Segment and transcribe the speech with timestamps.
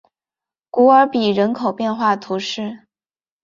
[0.71, 2.87] 古尔比人口变化图示